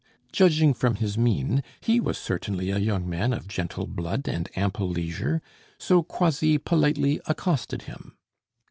[0.31, 4.89] Judging from his mien, he was certainly a young man of gentle blood and ample
[4.89, 5.43] leisure,
[5.77, 8.17] so Croisilles politely accosted him.